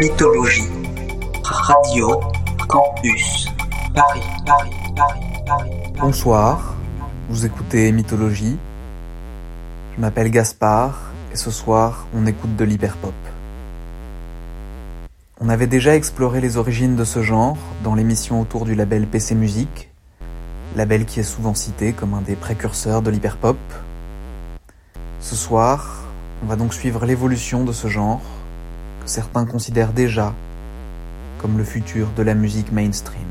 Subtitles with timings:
[0.00, 0.64] Mythologie.
[1.44, 2.18] Radio
[2.66, 3.46] Campus.
[3.94, 5.70] Paris, Paris, Paris, Paris.
[6.00, 6.74] Bonsoir,
[7.28, 8.56] vous écoutez Mythologie.
[9.94, 10.98] Je m'appelle Gaspard
[11.34, 13.12] et ce soir on écoute de l'hyperpop.
[15.38, 19.34] On avait déjà exploré les origines de ce genre dans l'émission autour du label PC
[19.34, 19.90] Music,
[20.76, 23.58] label qui est souvent cité comme un des précurseurs de l'hyperpop.
[25.20, 26.04] Ce soir,
[26.42, 28.22] on va donc suivre l'évolution de ce genre
[29.00, 30.34] que certains considèrent déjà
[31.40, 33.26] comme le futur de la musique mainstream.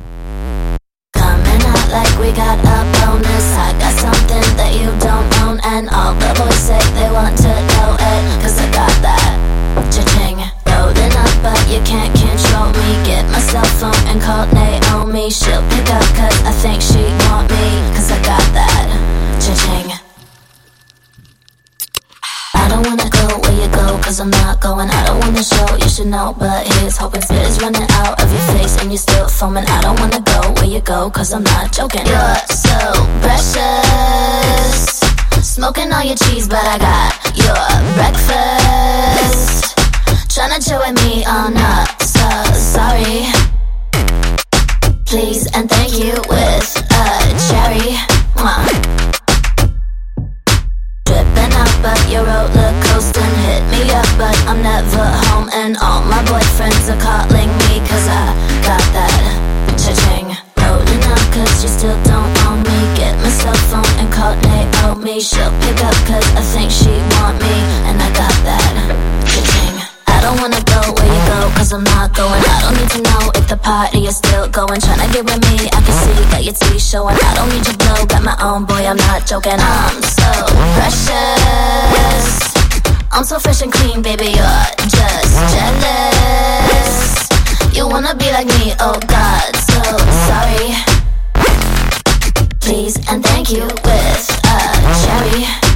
[23.38, 24.90] Where you go, cause I'm not going.
[24.90, 26.36] I don't wanna show, you should know.
[26.38, 29.66] But here's hoping spit is running out of your face and you're still foaming.
[29.68, 32.06] I don't wanna go where you go, cause I'm not joking.
[32.06, 32.78] You're so
[33.22, 35.00] precious.
[35.42, 39.76] Smoking all your cheese, but I got your breakfast.
[40.34, 43.28] Tryna chill with me, oh no, so sorry.
[45.06, 47.04] Please and thank you with a
[47.50, 47.98] cherry.
[48.36, 48.99] Mwah.
[51.82, 53.24] But you're roller coasting.
[53.48, 55.50] Hit me up, but I'm never home.
[55.54, 58.36] And all my boyfriends are calling me, cause I
[58.68, 59.16] got that
[59.80, 60.36] cha-ching.
[60.60, 62.80] Loading up, cause you still don't own me.
[63.00, 65.22] Get my cell phone and call Naomi.
[65.22, 67.56] She'll pick up, cause I think she want me.
[67.88, 68.76] And I got that
[69.24, 69.80] cha-ching.
[70.08, 72.44] I don't wanna go where you go, cause I'm not going.
[72.44, 74.80] I don't need to know the party is still going.
[74.80, 77.18] Tryna get with me, I can see that your teeth showing.
[77.18, 79.58] I don't need your blow, got my own boy, I'm not joking.
[79.58, 80.30] I'm so
[80.78, 82.30] precious.
[83.12, 87.28] I'm so fresh and clean, baby, you're just jealous.
[87.76, 89.82] You wanna be like me, oh god, so
[90.30, 90.78] sorry.
[92.62, 94.58] Please and thank you with a
[95.02, 95.69] cherry.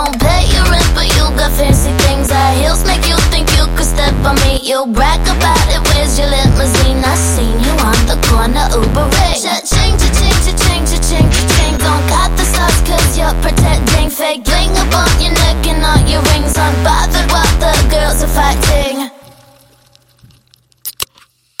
[0.00, 2.32] Don't pay your rent, but you got fancy things.
[2.32, 4.56] Our heels make you think you could step on me.
[4.64, 5.76] You brag about it.
[5.92, 7.04] Where's your limousine?
[7.04, 9.12] I seen you on the corner, Uber.
[9.36, 11.74] Cha-ching, cha-ching, cha-ching, cha-ching, cha-ching.
[11.84, 14.48] Don't cut the sauce, cause you're pretending fake.
[14.48, 16.56] Bling up on your neck and all your rings.
[16.56, 19.12] Unbothered while the girls are fighting.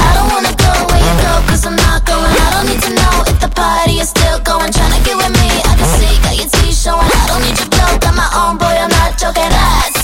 [0.00, 2.32] I don't wanna go where you go, cause I'm not going.
[2.32, 4.72] I don't need to know if the party is still going.
[4.72, 7.04] Tryna get with me, I can see, got your teeth showing.
[7.04, 9.50] I don't need your got my own boy, I'm not joking.
[9.50, 9.99] That's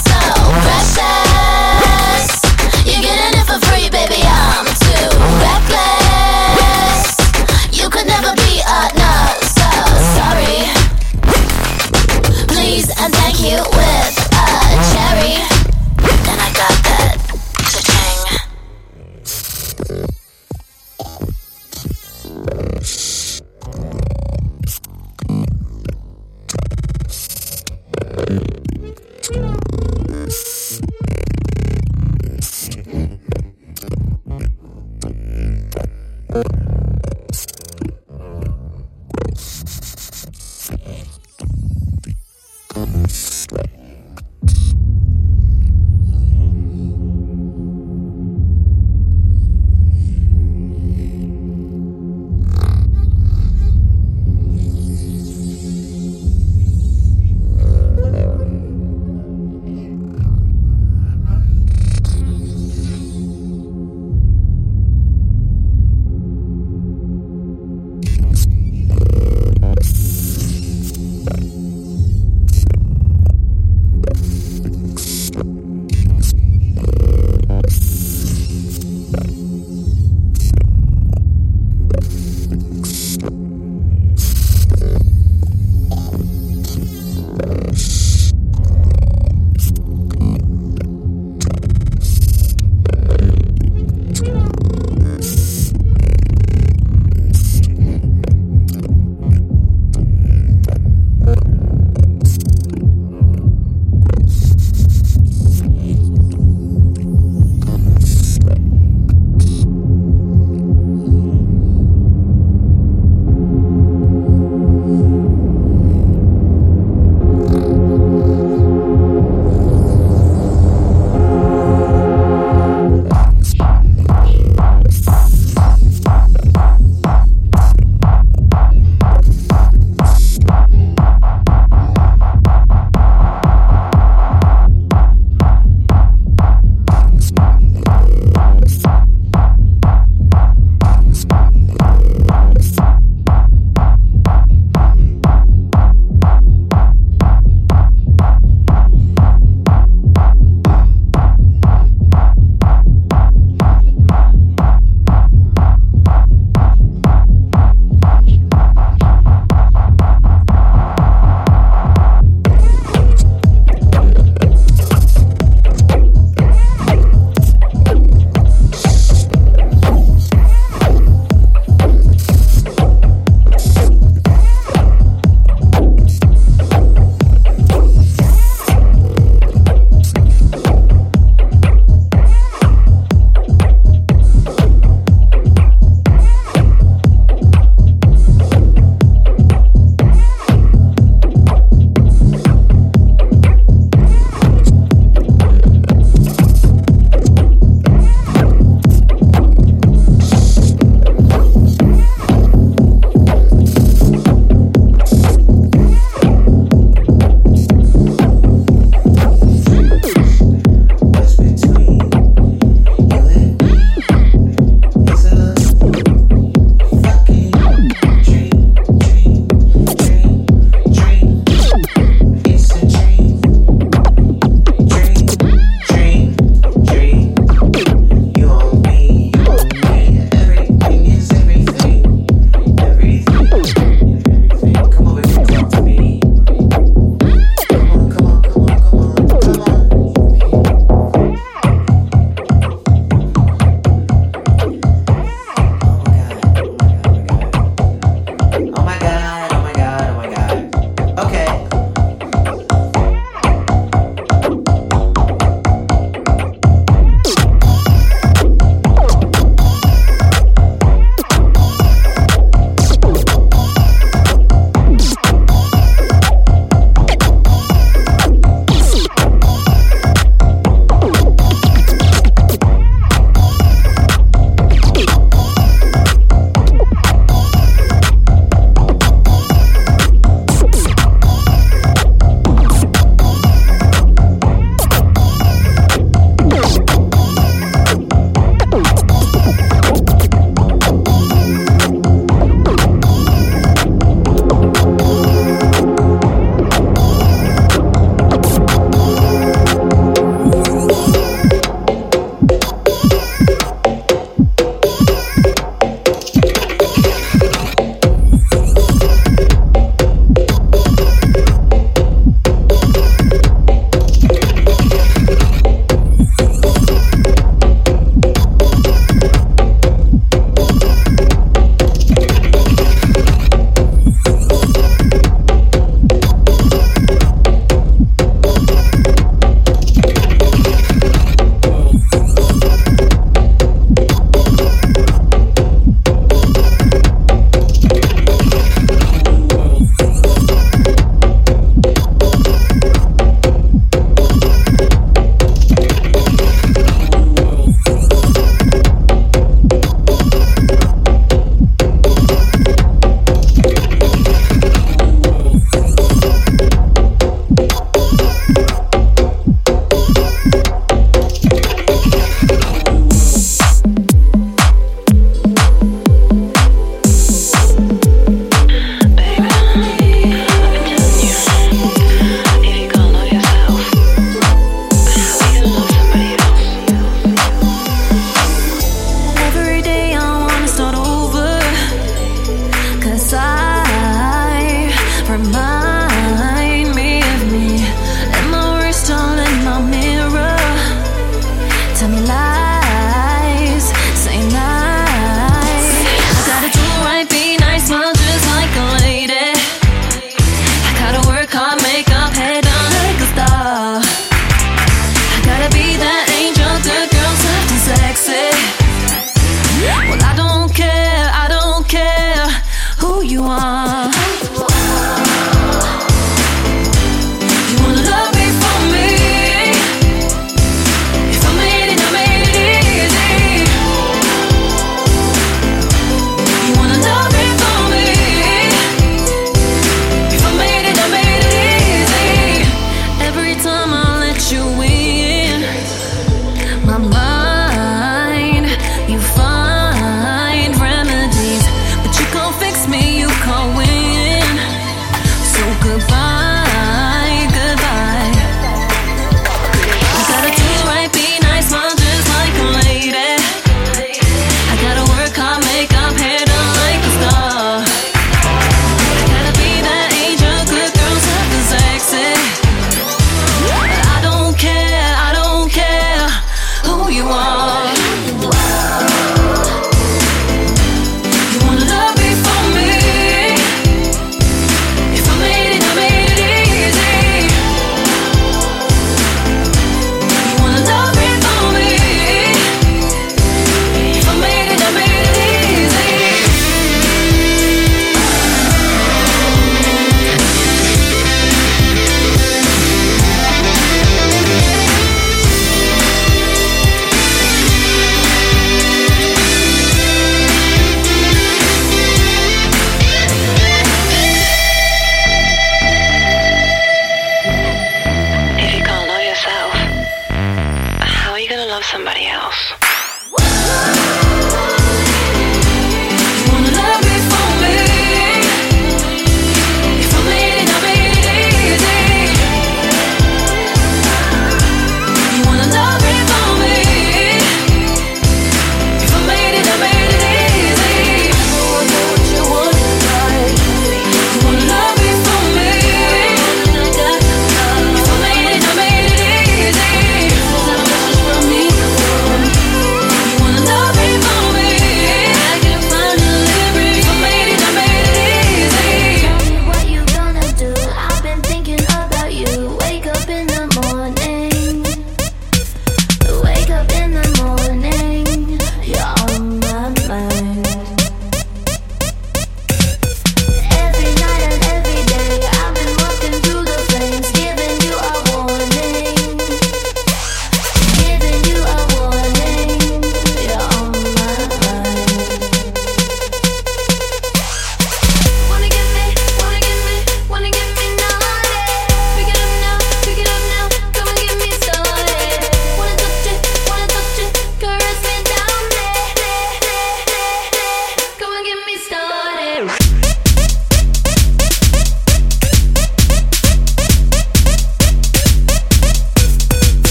[36.43, 36.66] Thank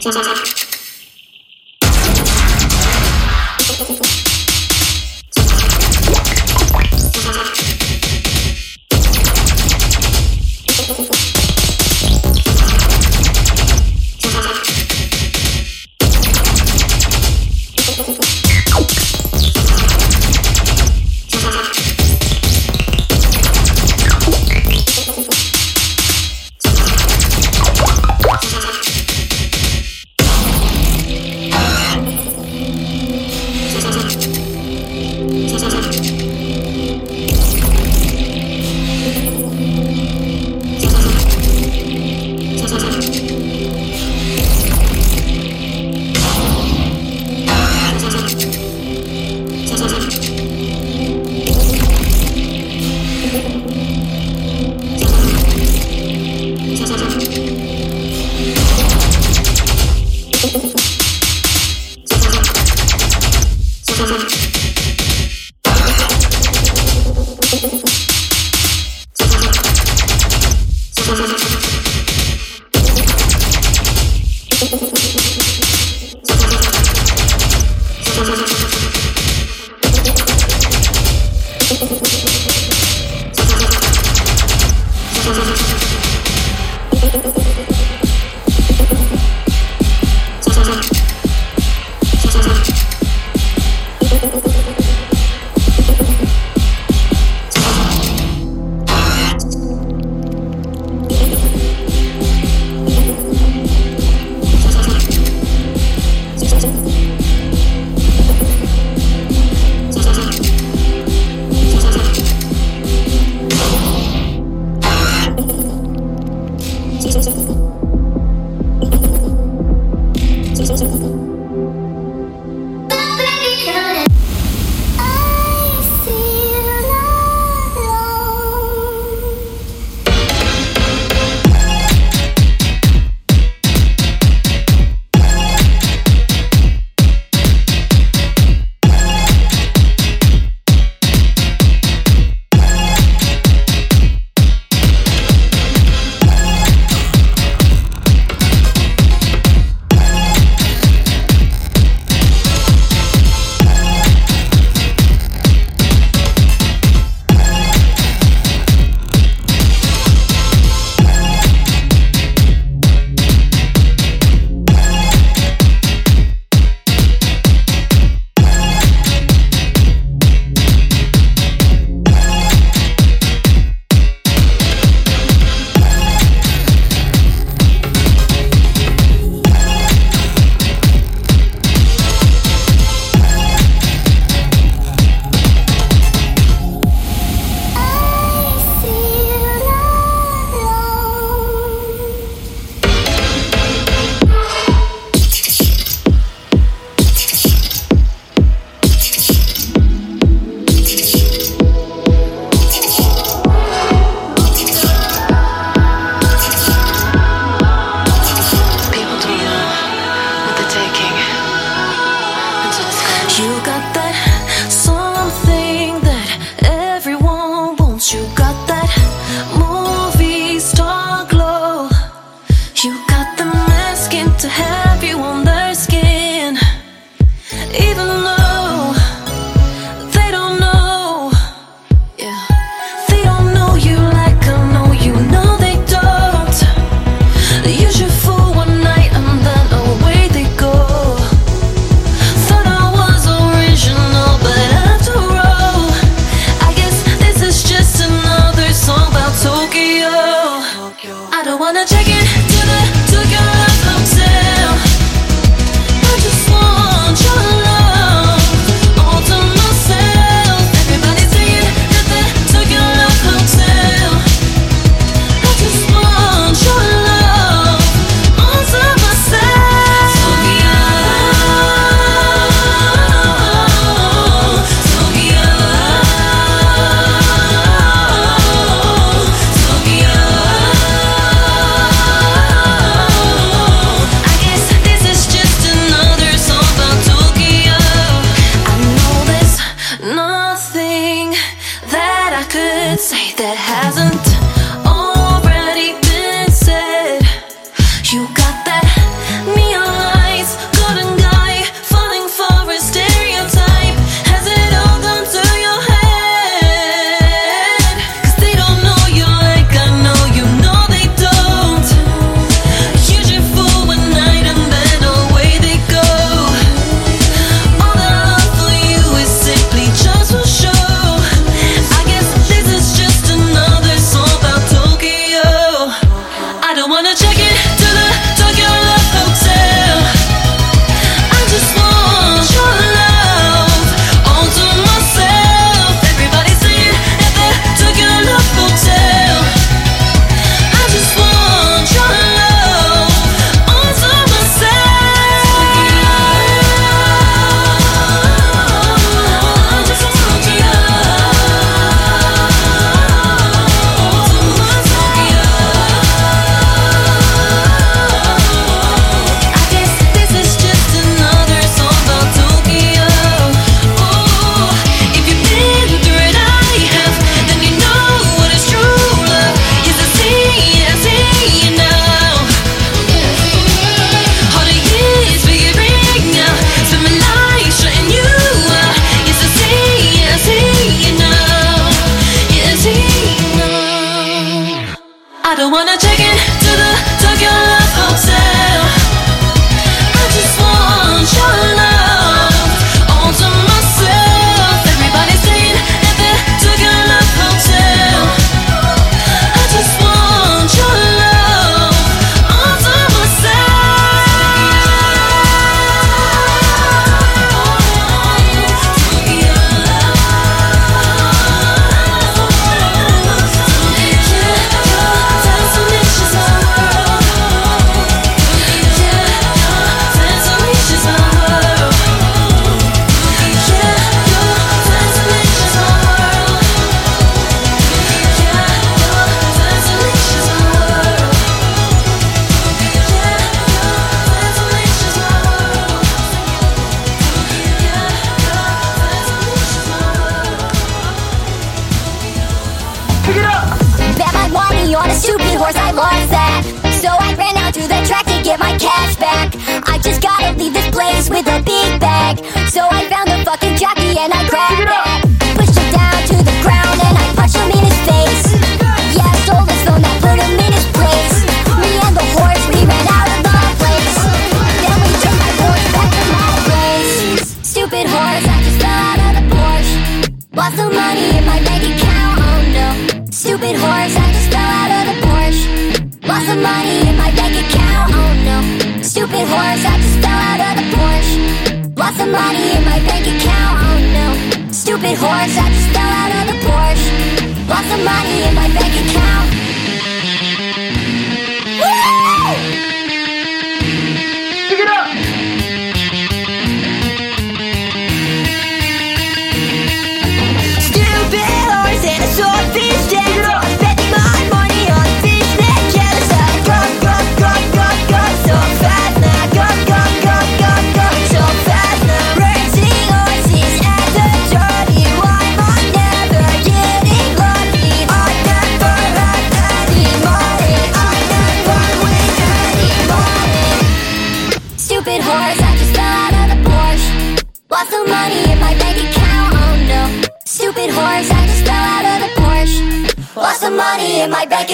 [0.00, 0.59] 走走走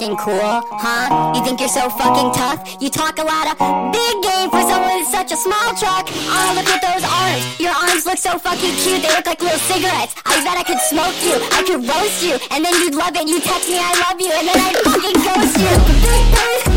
[0.00, 1.32] fucking cool, huh?
[1.36, 2.80] You think you're so fucking tough?
[2.80, 6.08] You talk a lot of big game for someone in such a small truck.
[6.08, 7.60] Oh, look at those arms.
[7.60, 9.02] Your arms look so fucking cute.
[9.02, 10.16] They look like little cigarettes.
[10.24, 11.36] I bet I could smoke you.
[11.52, 12.40] I could roast you.
[12.50, 13.28] And then you'd love it.
[13.28, 14.32] You text me, I love you.
[14.32, 16.64] And then I'd fucking ghost you.
[16.64, 16.69] Big.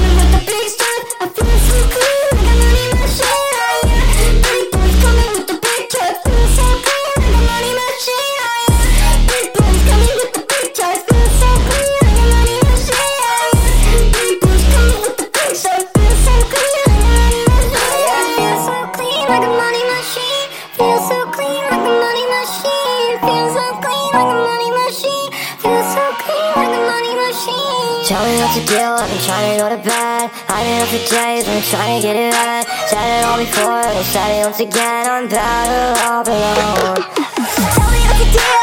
[28.13, 30.29] Tell me what to do, I've been trying to go to bed.
[30.45, 32.63] Hiding up for days, been trying to get it right.
[32.85, 37.01] Said it all before, and said it once again I'm better all alone.
[37.73, 38.62] Tell me what to do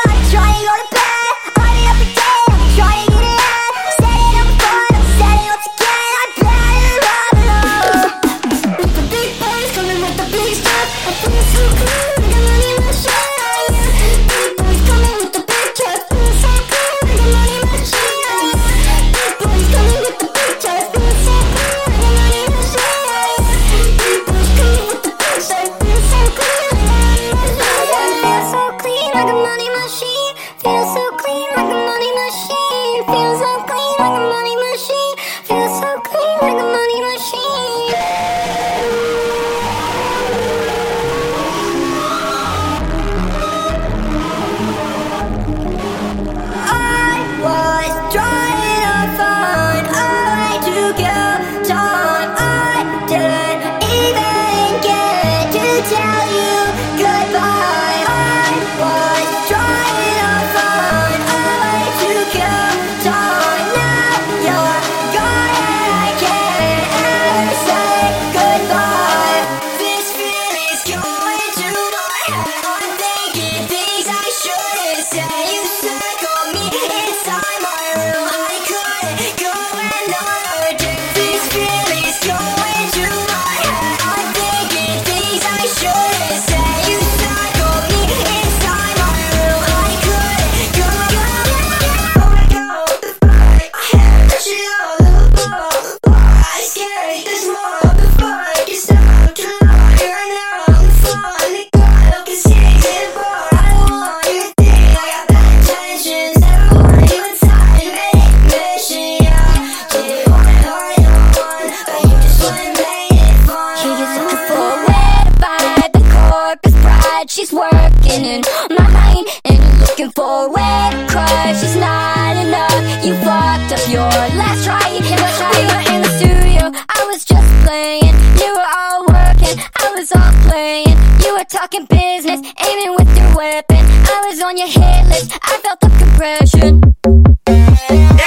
[131.71, 133.79] talking business, aiming with your weapon.
[133.79, 136.81] I was on your hit list, I felt the compression.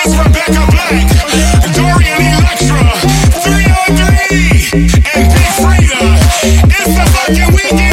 [0.05, 1.07] Rebecca Black,
[1.73, 2.81] Dorian Electra,
[3.43, 4.73] 3OH!3,
[5.15, 6.11] and Big Freedia.
[6.65, 7.92] It's the fucking weekend.